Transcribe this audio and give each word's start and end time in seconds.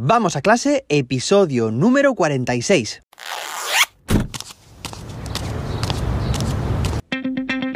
Vamos 0.00 0.36
a 0.36 0.42
clase, 0.42 0.86
episodio 0.88 1.72
número 1.72 2.14
46. 2.14 3.02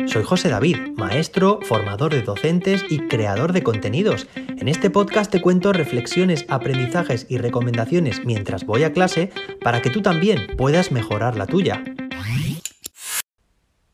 Soy 0.07 0.23
José 0.23 0.49
David, 0.49 0.77
maestro, 0.97 1.59
formador 1.65 2.13
de 2.13 2.23
docentes 2.23 2.85
y 2.89 3.09
creador 3.09 3.53
de 3.53 3.65
contenidos. 3.65 4.29
En 4.37 4.69
este 4.69 4.89
podcast 4.89 5.33
te 5.33 5.41
cuento 5.41 5.73
reflexiones, 5.73 6.45
aprendizajes 6.49 7.27
y 7.29 7.39
recomendaciones 7.39 8.25
mientras 8.25 8.65
voy 8.67 8.85
a 8.85 8.93
clase 8.93 9.33
para 9.61 9.83
que 9.83 9.91
tú 9.91 10.01
también 10.01 10.47
puedas 10.57 10.93
mejorar 10.93 11.37
la 11.37 11.49
tuya. 11.49 11.83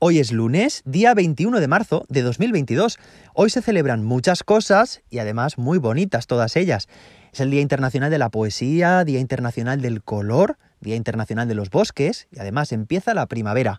Hoy 0.01 0.21
es 0.21 0.31
lunes, 0.31 0.83
día 0.85 1.13
21 1.13 1.59
de 1.59 1.67
marzo 1.67 2.05
de 2.09 2.23
2022. 2.23 2.99
Hoy 3.35 3.51
se 3.51 3.63
celebran 3.63 4.05
muchas 4.05 4.45
cosas 4.45 5.03
y 5.11 5.19
además 5.19 5.59
muy 5.59 5.79
bonitas 5.79 6.29
todas 6.29 6.55
ellas. 6.57 6.89
Es 7.33 7.41
el 7.41 7.51
Día 7.51 7.61
Internacional 7.61 8.11
de 8.11 8.19
la 8.19 8.31
Poesía, 8.31 9.05
Día 9.05 9.21
Internacional 9.21 9.81
del 9.81 10.03
Color, 10.03 10.59
Día 10.81 10.97
Internacional 10.97 11.49
de 11.49 11.55
los 11.55 11.71
Bosques 11.71 12.29
y 12.31 12.39
además 12.39 12.73
empieza 12.73 13.15
la 13.15 13.27
primavera. 13.27 13.79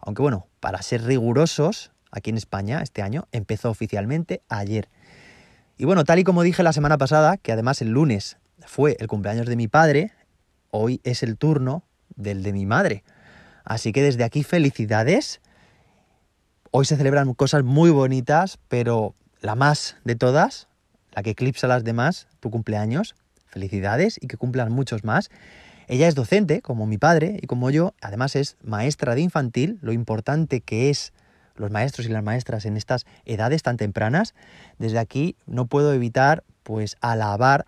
Aunque 0.00 0.22
bueno, 0.22 0.46
para 0.60 0.80
ser 0.82 1.02
rigurosos, 1.04 1.92
aquí 2.10 2.30
en 2.30 2.36
España 2.36 2.80
este 2.82 3.02
año 3.02 3.28
empezó 3.32 3.70
oficialmente 3.70 4.42
ayer. 4.48 4.88
Y 5.76 5.84
bueno, 5.84 6.04
tal 6.04 6.18
y 6.18 6.24
como 6.24 6.42
dije 6.42 6.62
la 6.62 6.72
semana 6.72 6.96
pasada, 6.96 7.36
que 7.36 7.52
además 7.52 7.82
el 7.82 7.90
lunes 7.90 8.38
fue 8.66 8.96
el 8.98 9.08
cumpleaños 9.08 9.46
de 9.46 9.56
mi 9.56 9.68
padre, 9.68 10.12
hoy 10.70 11.00
es 11.04 11.22
el 11.22 11.36
turno 11.36 11.84
del 12.14 12.42
de 12.42 12.52
mi 12.52 12.64
madre. 12.64 13.04
Así 13.64 13.92
que 13.92 14.02
desde 14.02 14.24
aquí 14.24 14.42
felicidades. 14.42 15.40
Hoy 16.70 16.84
se 16.86 16.96
celebran 16.96 17.34
cosas 17.34 17.62
muy 17.62 17.90
bonitas, 17.90 18.58
pero 18.68 19.14
la 19.40 19.54
más 19.54 19.96
de 20.04 20.14
todas 20.14 20.68
la 21.16 21.22
que 21.22 21.30
eclipsa 21.30 21.66
a 21.66 21.70
las 21.70 21.82
demás, 21.82 22.28
tu 22.40 22.50
cumpleaños. 22.50 23.16
Felicidades 23.46 24.18
y 24.20 24.26
que 24.26 24.36
cumplan 24.36 24.70
muchos 24.70 25.02
más. 25.02 25.30
Ella 25.88 26.08
es 26.08 26.14
docente, 26.14 26.60
como 26.60 26.84
mi 26.86 26.98
padre 26.98 27.38
y 27.40 27.46
como 27.46 27.70
yo, 27.70 27.94
además 28.02 28.36
es 28.36 28.56
maestra 28.62 29.14
de 29.14 29.22
infantil, 29.22 29.78
lo 29.80 29.92
importante 29.92 30.60
que 30.60 30.90
es 30.90 31.14
los 31.54 31.70
maestros 31.70 32.06
y 32.06 32.10
las 32.10 32.22
maestras 32.22 32.66
en 32.66 32.76
estas 32.76 33.06
edades 33.24 33.62
tan 33.62 33.78
tempranas. 33.78 34.34
Desde 34.78 34.98
aquí 34.98 35.36
no 35.46 35.66
puedo 35.66 35.94
evitar 35.94 36.44
pues 36.64 36.96
alabar 37.00 37.64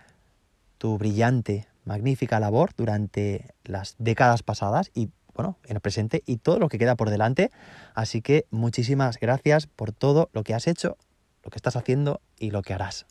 tu 0.77 0.99
brillante, 0.99 1.69
magnífica 1.87 2.41
labor 2.41 2.73
durante 2.77 3.55
las 3.65 3.95
décadas 3.99 4.43
pasadas 4.43 4.91
y 4.93 5.09
bueno, 5.35 5.57
en 5.65 5.77
el 5.77 5.81
presente 5.81 6.23
y 6.27 6.37
todo 6.37 6.59
lo 6.59 6.69
que 6.69 6.79
queda 6.79 6.97
por 6.97 7.09
delante. 7.09 7.51
Así 7.95 8.21
que 8.21 8.45
muchísimas 8.51 9.19
gracias 9.19 9.69
por 9.69 9.93
todo 9.93 10.29
lo 10.35 10.43
que 10.43 10.53
has 10.53 10.67
hecho, 10.67 10.99
lo 11.43 11.51
que 11.51 11.57
estás 11.57 11.77
haciendo 11.77 12.21
y 12.39 12.51
lo 12.51 12.61
que 12.61 12.75
harás. 12.75 13.07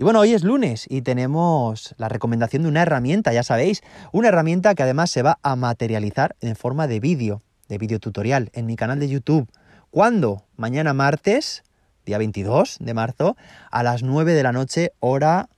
Y 0.00 0.02
bueno, 0.02 0.20
hoy 0.20 0.32
es 0.32 0.44
lunes 0.44 0.86
y 0.88 1.02
tenemos 1.02 1.94
la 1.98 2.08
recomendación 2.08 2.62
de 2.62 2.70
una 2.70 2.80
herramienta, 2.80 3.34
ya 3.34 3.42
sabéis, 3.42 3.82
una 4.12 4.28
herramienta 4.28 4.74
que 4.74 4.82
además 4.82 5.10
se 5.10 5.20
va 5.20 5.38
a 5.42 5.56
materializar 5.56 6.36
en 6.40 6.56
forma 6.56 6.86
de 6.86 7.00
vídeo, 7.00 7.42
de 7.68 7.76
vídeo 7.76 8.00
tutorial 8.00 8.48
en 8.54 8.64
mi 8.64 8.76
canal 8.76 8.98
de 8.98 9.10
YouTube. 9.10 9.46
¿Cuándo? 9.90 10.46
Mañana 10.56 10.94
martes, 10.94 11.64
día 12.06 12.16
22 12.16 12.78
de 12.80 12.94
marzo, 12.94 13.36
a 13.70 13.82
las 13.82 14.02
9 14.02 14.32
de 14.32 14.42
la 14.42 14.52
noche, 14.52 14.92
hora 15.00 15.50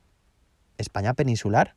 España 0.76 1.14
peninsular. 1.14 1.76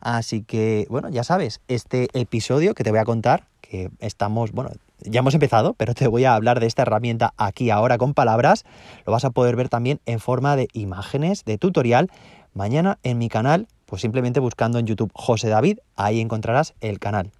Así 0.00 0.42
que, 0.42 0.86
bueno, 0.88 1.10
ya 1.10 1.22
sabes, 1.22 1.60
este 1.68 2.08
episodio 2.18 2.72
que 2.72 2.82
te 2.82 2.92
voy 2.92 3.00
a 3.00 3.04
contar, 3.04 3.46
que 3.60 3.90
estamos, 4.00 4.52
bueno, 4.52 4.70
ya 5.00 5.20
hemos 5.20 5.34
empezado, 5.34 5.74
pero 5.74 5.94
te 5.94 6.08
voy 6.08 6.24
a 6.24 6.34
hablar 6.34 6.60
de 6.60 6.66
esta 6.66 6.82
herramienta 6.82 7.34
aquí 7.36 7.70
ahora 7.70 7.98
con 7.98 8.14
palabras. 8.14 8.64
Lo 9.04 9.12
vas 9.12 9.24
a 9.24 9.30
poder 9.30 9.56
ver 9.56 9.68
también 9.68 10.00
en 10.06 10.20
forma 10.20 10.56
de 10.56 10.68
imágenes, 10.72 11.44
de 11.44 11.58
tutorial. 11.58 12.10
Mañana 12.54 12.98
en 13.02 13.18
mi 13.18 13.28
canal, 13.28 13.68
pues 13.84 14.02
simplemente 14.02 14.40
buscando 14.40 14.78
en 14.78 14.86
YouTube 14.86 15.12
José 15.14 15.48
David, 15.48 15.78
ahí 15.96 16.20
encontrarás 16.20 16.74
el 16.80 16.98
canal. 16.98 17.32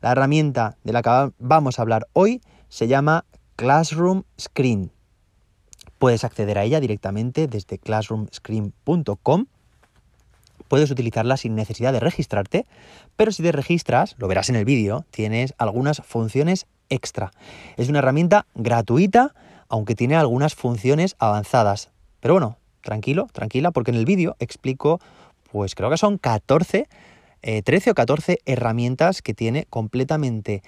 La 0.00 0.12
herramienta 0.12 0.76
de 0.84 0.92
la 0.92 1.02
que 1.02 1.32
vamos 1.38 1.78
a 1.78 1.82
hablar 1.82 2.08
hoy 2.12 2.40
se 2.68 2.88
llama 2.88 3.24
Classroom 3.56 4.24
Screen. 4.40 4.90
Puedes 5.98 6.24
acceder 6.24 6.58
a 6.58 6.64
ella 6.64 6.80
directamente 6.80 7.46
desde 7.46 7.78
classroomscreen.com. 7.78 9.46
Puedes 10.68 10.90
utilizarla 10.90 11.36
sin 11.36 11.54
necesidad 11.54 11.92
de 11.92 12.00
registrarte, 12.00 12.66
pero 13.16 13.32
si 13.32 13.42
te 13.42 13.52
registras, 13.52 14.14
lo 14.18 14.28
verás 14.28 14.48
en 14.48 14.56
el 14.56 14.64
vídeo, 14.64 15.04
tienes 15.10 15.54
algunas 15.58 16.02
funciones 16.04 16.66
extra. 16.88 17.30
Es 17.76 17.88
una 17.88 18.00
herramienta 18.00 18.46
gratuita, 18.54 19.34
aunque 19.68 19.94
tiene 19.94 20.16
algunas 20.16 20.54
funciones 20.54 21.16
avanzadas. 21.18 21.90
Pero 22.20 22.34
bueno, 22.34 22.58
tranquilo, 22.80 23.28
tranquila, 23.32 23.70
porque 23.70 23.90
en 23.90 23.96
el 23.96 24.04
vídeo 24.04 24.36
explico, 24.38 25.00
pues 25.50 25.74
creo 25.74 25.90
que 25.90 25.96
son 25.96 26.18
14, 26.18 26.88
13 27.40 27.88
eh, 27.88 27.90
o 27.90 27.94
14 27.94 28.38
herramientas 28.46 29.22
que 29.22 29.34
tiene 29.34 29.66
completamente 29.68 30.62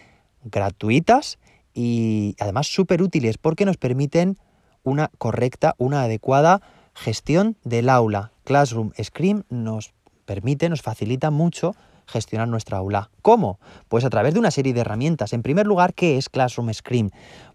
gratuitas 0.45 1.39
y 1.75 2.37
además 2.41 2.67
súper 2.69 3.03
útiles 3.03 3.39
porque 3.39 3.65
nos 3.65 3.77
permiten 3.77 4.39
una 4.83 5.11
correcta, 5.19 5.75
una 5.79 6.03
adecuada 6.03 6.63
gestión 6.97 7.57
del 7.63 7.89
aula. 7.89 8.33
Classroom 8.45 8.93
Scream 9.01 9.45
nos 9.51 9.93
permite, 10.25 10.69
nos 10.69 10.83
facilita 10.83 11.31
mucho 11.31 11.77
gestionar 12.07 12.49
nuestra 12.49 12.79
aula. 12.79 13.11
¿Cómo? 13.23 13.59
Pues 13.89 14.05
a 14.05 14.11
través 14.11 14.35
de 14.35 14.41
una 14.41 14.51
serie 14.51 14.73
de 14.73 14.81
herramientas. 14.81 15.33
En 15.33 15.43
primer 15.43 15.67
lugar, 15.67 15.95
¿qué 15.95 16.17
es 16.17 16.29
Classroom 16.29 16.73
Screen? 16.73 17.13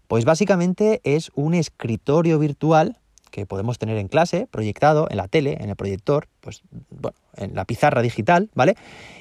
Pues 0.08 0.24
básicamente 0.24 1.00
es 1.04 1.30
un 1.34 1.54
escritorio 1.54 2.38
virtual 2.38 2.98
que 3.30 3.46
podemos 3.46 3.78
tener 3.78 3.96
en 3.96 4.08
clase, 4.08 4.46
proyectado 4.50 5.08
en 5.10 5.16
la 5.16 5.26
tele, 5.26 5.56
en 5.58 5.70
el 5.70 5.76
proyector, 5.76 6.28
pues 6.40 6.62
bueno, 6.90 7.16
en 7.36 7.54
la 7.54 7.64
pizarra 7.64 8.02
digital, 8.02 8.50
¿vale? 8.54 8.76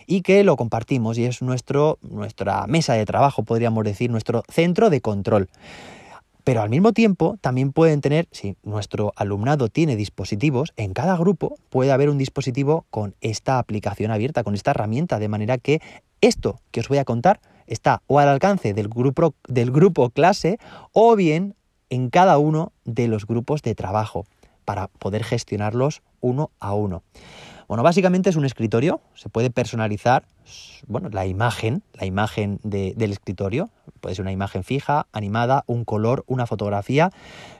Y 0.05 0.21
que 0.21 0.43
lo 0.43 0.57
compartimos 0.57 1.17
y 1.17 1.23
es 1.23 1.41
nuestro, 1.41 1.97
nuestra 2.01 2.67
mesa 2.67 2.93
de 2.93 3.05
trabajo, 3.05 3.43
podríamos 3.43 3.85
decir, 3.85 4.11
nuestro 4.11 4.43
centro 4.49 4.89
de 4.89 4.99
control. 4.99 5.49
Pero 6.51 6.63
al 6.63 6.69
mismo 6.69 6.91
tiempo 6.91 7.37
también 7.39 7.71
pueden 7.71 8.01
tener, 8.01 8.27
si 8.33 8.57
nuestro 8.61 9.13
alumnado 9.15 9.69
tiene 9.69 9.95
dispositivos, 9.95 10.73
en 10.75 10.91
cada 10.91 11.15
grupo 11.15 11.55
puede 11.69 11.93
haber 11.93 12.09
un 12.09 12.17
dispositivo 12.17 12.85
con 12.89 13.15
esta 13.21 13.57
aplicación 13.57 14.11
abierta, 14.11 14.43
con 14.43 14.53
esta 14.53 14.71
herramienta, 14.71 15.17
de 15.17 15.29
manera 15.29 15.57
que 15.57 15.79
esto 16.19 16.59
que 16.71 16.81
os 16.81 16.89
voy 16.89 16.97
a 16.97 17.05
contar 17.05 17.39
está 17.67 18.01
o 18.07 18.19
al 18.19 18.27
alcance 18.27 18.73
del 18.73 18.89
grupo, 18.89 19.33
del 19.47 19.71
grupo 19.71 20.09
clase 20.09 20.57
o 20.91 21.15
bien 21.15 21.55
en 21.89 22.09
cada 22.09 22.37
uno 22.37 22.73
de 22.83 23.07
los 23.07 23.25
grupos 23.25 23.61
de 23.61 23.73
trabajo 23.73 24.25
para 24.65 24.87
poder 24.87 25.23
gestionarlos 25.23 26.01
uno 26.19 26.51
a 26.59 26.73
uno. 26.73 27.01
Bueno, 27.71 27.83
básicamente 27.83 28.29
es 28.29 28.35
un 28.35 28.43
escritorio, 28.43 28.99
se 29.15 29.29
puede 29.29 29.49
personalizar, 29.49 30.25
bueno, 30.87 31.07
la 31.07 31.25
imagen, 31.25 31.83
la 31.93 32.05
imagen 32.05 32.59
del 32.63 33.13
escritorio, 33.13 33.69
puede 34.01 34.13
ser 34.13 34.23
una 34.23 34.33
imagen 34.33 34.65
fija, 34.65 35.07
animada, 35.13 35.63
un 35.67 35.85
color, 35.85 36.25
una 36.27 36.45
fotografía. 36.45 37.11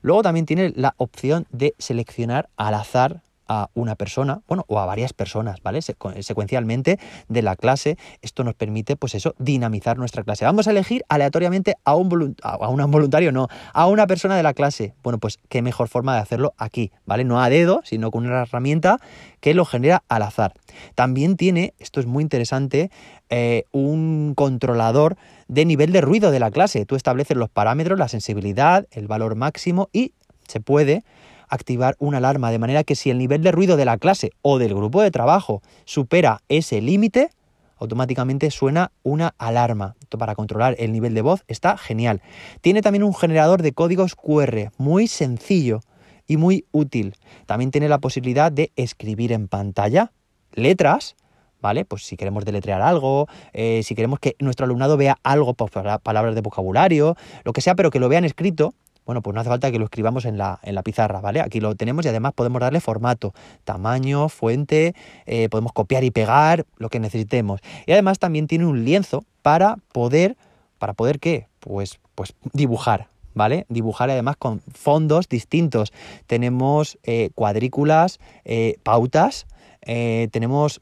Luego 0.02 0.22
también 0.22 0.46
tiene 0.46 0.74
la 0.76 0.96
opción 0.98 1.48
de 1.54 1.76
seleccionar 1.78 2.50
al 2.58 2.74
azar 2.74 3.22
a 3.52 3.70
una 3.74 3.96
persona, 3.96 4.40
bueno, 4.48 4.64
o 4.70 4.80
a 4.80 4.86
varias 4.86 5.12
personas, 5.12 5.62
¿vale? 5.62 5.82
secuencialmente 5.82 7.00
de 7.28 7.42
la 7.42 7.58
clase. 7.58 7.98
Esto 8.22 8.46
nos 8.46 8.56
permite, 8.56 8.96
pues 8.96 9.14
eso, 9.14 9.36
dinamizar 9.40 9.98
nuestra 9.98 10.24
clase. 10.24 10.46
Vamos 10.46 10.70
a 10.70 10.72
elegir 10.72 11.04
aleatoriamente 11.10 11.76
a 11.84 11.96
un, 11.96 12.38
a 12.42 12.70
un 12.70 12.92
voluntario, 12.92 13.34
no, 13.34 13.50
a 13.74 13.88
una 13.88 14.08
persona 14.08 14.38
de 14.38 14.44
la 14.44 14.54
clase. 14.54 14.94
Bueno, 15.04 15.20
pues 15.20 15.38
qué 15.50 15.62
mejor 15.62 15.90
forma 15.90 16.16
de 16.16 16.22
hacerlo 16.22 16.54
aquí, 16.58 16.94
¿vale? 17.06 17.26
No 17.26 17.42
a 17.42 17.50
dedo, 17.50 17.82
sino 17.84 18.10
con 18.10 18.26
una 18.26 18.44
herramienta 18.44 19.00
que 19.42 19.54
lo 19.54 19.66
genera 19.66 20.04
al 20.08 20.22
azar. 20.22 20.54
También 20.96 21.36
tiene, 21.36 21.74
esto 21.80 22.00
es 22.00 22.06
muy 22.06 22.24
interesante, 22.24 22.90
eh, 23.30 23.66
un 23.74 24.34
controlador 24.34 25.18
de 25.50 25.66
nivel 25.66 25.92
de 25.92 26.00
ruido 26.00 26.32
de 26.32 26.40
la 26.40 26.52
clase. 26.52 26.86
Tú 26.86 26.96
estableces 26.96 27.36
los 27.36 27.50
parámetros, 27.50 28.00
la 28.00 28.08
sensibilidad, 28.08 28.88
el 28.92 29.08
valor 29.08 29.36
máximo 29.36 29.90
y 29.92 30.14
se 30.48 30.62
puede 30.62 31.04
activar 31.52 31.96
una 32.00 32.18
alarma, 32.18 32.50
de 32.50 32.58
manera 32.58 32.84
que 32.84 32.96
si 32.96 33.12
el 33.12 33.20
nivel 33.20 33.44
de 33.44 33.52
ruido 33.52 33.78
de 33.78 33.86
la 33.86 33.98
clase 33.98 34.32
o 34.42 34.58
del 34.58 34.74
grupo 34.74 35.02
de 35.02 35.12
trabajo 35.12 35.62
supera 35.86 36.42
ese 36.50 36.82
límite, 36.82 37.30
automáticamente 37.78 38.50
suena 38.52 38.92
una 39.04 39.36
alarma. 39.38 39.96
Esto 40.02 40.18
para 40.18 40.36
controlar 40.36 40.76
el 40.80 40.92
nivel 40.92 41.14
de 41.14 41.22
voz 41.22 41.44
está 41.48 41.78
genial. 41.78 42.22
Tiene 42.62 42.82
también 42.82 43.04
un 43.04 43.14
generador 43.14 43.62
de 43.62 43.74
códigos 43.74 44.16
QR, 44.16 44.72
muy 44.78 45.08
sencillo 45.08 45.82
y 46.28 46.38
muy 46.38 46.66
útil. 46.72 47.16
También 47.46 47.72
tiene 47.72 47.90
la 47.90 48.00
posibilidad 48.00 48.52
de 48.52 48.72
escribir 48.76 49.32
en 49.32 49.48
pantalla 49.48 50.12
letras, 50.54 51.16
¿vale? 51.60 51.86
Pues 51.86 52.04
si 52.06 52.18
queremos 52.18 52.46
deletrear 52.46 52.82
algo, 52.82 53.28
eh, 53.54 53.82
si 53.84 53.96
queremos 53.96 54.20
que 54.20 54.36
nuestro 54.40 54.66
alumnado 54.66 54.96
vea 54.98 55.18
algo, 55.24 55.54
pues 55.54 55.72
palabras 56.04 56.36
de 56.36 56.42
vocabulario, 56.42 57.16
lo 57.44 57.54
que 57.54 57.62
sea, 57.62 57.76
pero 57.76 57.90
que 57.90 58.00
lo 58.00 58.10
vean 58.10 58.26
escrito, 58.26 58.74
bueno, 59.06 59.22
pues 59.22 59.34
no 59.34 59.42
hace 59.42 59.50
falta 59.50 59.72
que 59.72 59.80
lo 59.80 59.86
escribamos 59.86 60.26
en 60.26 60.38
la, 60.38 60.60
en 60.64 60.76
la 60.76 60.84
pizarra, 60.84 61.22
¿vale? 61.22 61.42
Aquí 61.42 61.60
lo 61.60 61.76
tenemos 61.76 62.06
y 62.06 62.10
además 62.10 62.34
podemos 62.34 62.62
darle 62.62 62.80
formato, 62.80 63.34
tamaño, 63.64 64.30
fuente, 64.30 64.96
eh, 65.26 65.50
podemos 65.50 65.74
copiar 65.74 66.04
y 66.04 66.12
pegar, 66.12 66.66
lo 66.78 66.90
que 66.90 67.00
necesitemos. 67.00 67.62
Y 67.86 67.92
además 67.92 68.20
también 68.20 68.48
tiene 68.48 68.66
un 68.66 68.86
lienzo 68.86 69.24
para 69.42 69.78
poder, 69.92 70.38
¿para 70.78 70.94
poder 70.94 71.20
qué? 71.20 71.48
Pues, 71.60 72.00
pues 72.16 72.36
dibujar, 72.54 73.08
¿vale? 73.34 73.66
Dibujar 73.70 74.10
además 74.10 74.38
con 74.38 74.62
fondos 74.74 75.28
distintos. 75.28 75.92
Tenemos 76.28 77.00
eh, 77.04 77.32
cuadrículas, 77.34 78.20
eh, 78.46 78.76
pautas, 78.84 79.48
tenemos 79.84 80.80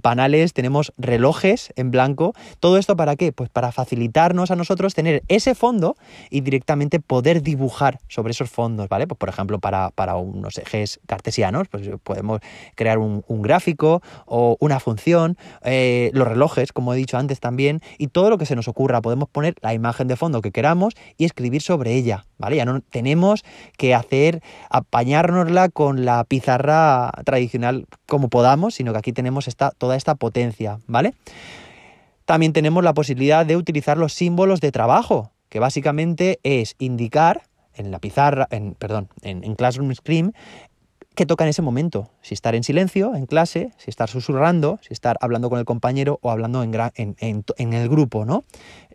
panales, 0.00 0.52
tenemos 0.52 0.92
relojes 0.96 1.72
en 1.76 1.90
blanco. 1.90 2.34
¿Todo 2.60 2.78
esto 2.78 2.96
para 2.96 3.16
qué? 3.16 3.32
Pues 3.32 3.50
para 3.50 3.72
facilitarnos 3.72 4.50
a 4.50 4.56
nosotros 4.56 4.94
tener 4.94 5.22
ese 5.28 5.54
fondo 5.54 5.96
y 6.30 6.40
directamente 6.40 7.00
poder 7.00 7.42
dibujar 7.42 8.00
sobre 8.08 8.32
esos 8.32 8.50
fondos, 8.50 8.88
¿vale? 8.88 9.06
Pues 9.06 9.18
por 9.18 9.28
ejemplo, 9.28 9.58
para, 9.58 9.90
para 9.90 10.16
unos 10.16 10.58
ejes 10.58 11.00
cartesianos, 11.06 11.68
pues 11.68 11.88
podemos 12.02 12.40
crear 12.74 12.98
un, 12.98 13.22
gráfico 13.42 14.02
o 14.26 14.56
una 14.60 14.78
función, 14.78 15.36
eh, 15.64 16.10
los 16.14 16.28
relojes, 16.28 16.72
como 16.72 16.94
he 16.94 16.96
dicho 16.96 17.18
antes 17.18 17.40
también, 17.40 17.80
y 17.98 18.08
todo 18.08 18.30
lo 18.30 18.38
que 18.38 18.46
se 18.46 18.54
nos 18.54 18.68
ocurra. 18.68 19.02
Podemos 19.02 19.28
poner 19.28 19.54
la 19.62 19.74
imagen 19.74 20.06
de 20.06 20.16
fondo 20.16 20.42
que 20.42 20.52
queramos 20.52 20.94
y 21.18 21.24
escribir 21.24 21.60
sobre 21.60 21.94
ella, 21.94 22.26
¿vale? 22.38 22.56
Ya 22.56 22.64
no 22.64 22.80
tenemos 22.80 23.44
que 23.76 23.94
hacer, 23.94 24.42
apañárnosla 24.70 25.68
con 25.70 26.04
la 26.04 26.24
pizarra 26.24 27.10
tradicional 27.24 27.86
como 28.06 28.28
podamos, 28.28 28.74
sino 28.74 28.92
que 28.92 28.98
aquí 28.98 29.12
tenemos 29.12 29.41
esta, 29.48 29.70
toda 29.70 29.96
esta 29.96 30.14
potencia, 30.14 30.78
¿vale? 30.86 31.14
También 32.24 32.52
tenemos 32.52 32.84
la 32.84 32.94
posibilidad 32.94 33.44
de 33.44 33.56
utilizar 33.56 33.98
los 33.98 34.12
símbolos 34.12 34.60
de 34.60 34.72
trabajo, 34.72 35.32
que 35.48 35.58
básicamente 35.58 36.40
es 36.42 36.76
indicar 36.78 37.42
en 37.74 37.90
la 37.90 37.98
pizarra, 37.98 38.48
en, 38.50 38.74
perdón, 38.74 39.08
en, 39.22 39.54
Classroom 39.54 39.94
Screen, 39.94 40.34
qué 41.14 41.26
toca 41.26 41.44
en 41.44 41.50
ese 41.50 41.62
momento. 41.62 42.10
Si 42.20 42.34
estar 42.34 42.54
en 42.54 42.64
silencio, 42.64 43.14
en 43.14 43.26
clase, 43.26 43.70
si 43.76 43.90
estar 43.90 44.08
susurrando, 44.08 44.78
si 44.82 44.92
estar 44.92 45.16
hablando 45.20 45.50
con 45.50 45.58
el 45.58 45.64
compañero 45.64 46.18
o 46.22 46.30
hablando 46.30 46.62
en, 46.62 46.74
en, 46.96 47.44
en, 47.56 47.72
el 47.72 47.88
grupo, 47.88 48.24
¿no? 48.24 48.44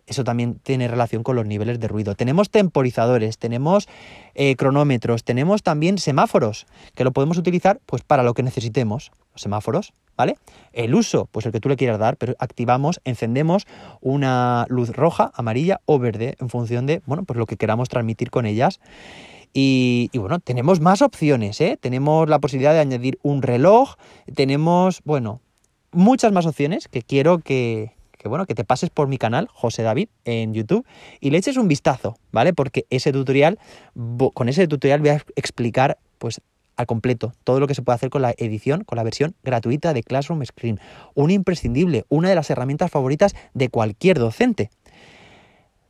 Eso 0.08 0.24
también 0.24 0.54
tiene 0.62 0.88
relación 0.88 1.22
con 1.22 1.36
los 1.36 1.46
niveles 1.46 1.78
de 1.78 1.86
ruido. 1.86 2.14
Tenemos 2.14 2.48
temporizadores, 2.48 3.36
tenemos 3.36 3.88
eh, 4.34 4.56
cronómetros, 4.56 5.22
tenemos 5.22 5.62
también 5.62 5.98
semáforos, 5.98 6.66
que 6.94 7.04
lo 7.04 7.12
podemos 7.12 7.36
utilizar 7.36 7.78
pues, 7.84 8.02
para 8.02 8.22
lo 8.22 8.32
que 8.32 8.42
necesitemos. 8.42 9.12
Los 9.32 9.42
semáforos, 9.42 9.92
¿vale? 10.16 10.36
El 10.72 10.94
uso, 10.94 11.28
pues 11.30 11.44
el 11.44 11.52
que 11.52 11.60
tú 11.60 11.68
le 11.68 11.76
quieras 11.76 11.98
dar, 11.98 12.16
pero 12.16 12.34
activamos, 12.38 13.00
encendemos 13.04 13.66
una 14.00 14.64
luz 14.70 14.90
roja, 14.90 15.30
amarilla 15.34 15.82
o 15.84 15.98
verde 15.98 16.36
en 16.40 16.48
función 16.48 16.86
de, 16.86 17.02
bueno, 17.04 17.24
pues 17.24 17.36
lo 17.36 17.44
que 17.44 17.58
queramos 17.58 17.90
transmitir 17.90 18.30
con 18.30 18.46
ellas. 18.46 18.80
Y, 19.52 20.08
y, 20.12 20.18
bueno, 20.18 20.40
tenemos 20.40 20.80
más 20.80 21.02
opciones, 21.02 21.60
¿eh? 21.60 21.78
Tenemos 21.80 22.28
la 22.28 22.38
posibilidad 22.38 22.72
de 22.72 22.80
añadir 22.80 23.18
un 23.22 23.42
reloj, 23.42 23.96
tenemos, 24.34 25.02
bueno, 25.04 25.40
muchas 25.92 26.32
más 26.32 26.46
opciones 26.46 26.88
que 26.88 27.02
quiero 27.02 27.38
que, 27.38 27.97
que 28.18 28.28
bueno, 28.28 28.46
que 28.46 28.54
te 28.54 28.64
pases 28.64 28.90
por 28.90 29.08
mi 29.08 29.16
canal, 29.16 29.48
José 29.52 29.82
David, 29.82 30.08
en 30.24 30.52
YouTube, 30.52 30.84
y 31.20 31.30
le 31.30 31.38
eches 31.38 31.56
un 31.56 31.68
vistazo, 31.68 32.16
¿vale? 32.32 32.52
Porque 32.52 32.86
ese 32.90 33.12
tutorial, 33.12 33.58
con 34.34 34.48
ese 34.48 34.66
tutorial 34.68 35.00
voy 35.00 35.10
a 35.10 35.22
explicar, 35.36 35.98
pues, 36.18 36.40
al 36.76 36.86
completo 36.86 37.32
todo 37.42 37.58
lo 37.58 37.66
que 37.66 37.74
se 37.74 37.82
puede 37.82 37.96
hacer 37.96 38.08
con 38.08 38.22
la 38.22 38.34
edición, 38.38 38.84
con 38.84 38.96
la 38.96 39.02
versión 39.02 39.34
gratuita 39.42 39.92
de 39.92 40.04
Classroom 40.04 40.44
Screen. 40.44 40.78
Un 41.14 41.30
imprescindible, 41.30 42.04
una 42.08 42.28
de 42.28 42.36
las 42.36 42.50
herramientas 42.50 42.90
favoritas 42.90 43.34
de 43.52 43.68
cualquier 43.68 44.18
docente. 44.18 44.70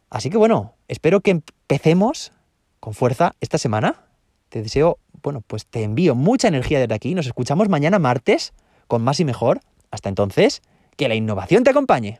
Así 0.08 0.30
que 0.30 0.38
bueno, 0.38 0.75
espero 0.88 1.20
que 1.20 1.30
empecemos 1.30 2.32
con 2.80 2.94
fuerza 2.94 3.34
esta 3.40 3.58
semana. 3.58 4.06
Te 4.48 4.62
deseo, 4.62 4.98
bueno, 5.22 5.42
pues 5.46 5.66
te 5.66 5.82
envío 5.82 6.14
mucha 6.14 6.48
energía 6.48 6.80
desde 6.80 6.94
aquí. 6.94 7.14
Nos 7.14 7.26
escuchamos 7.26 7.69
mañana 7.69 7.98
martes 7.98 8.54
con 8.86 9.02
más 9.02 9.20
y 9.20 9.26
mejor. 9.26 9.60
Hasta 9.90 10.08
entonces, 10.08 10.62
que 10.96 11.08
la 11.08 11.14
innovación 11.16 11.64
te 11.64 11.70
acompañe. 11.70 12.16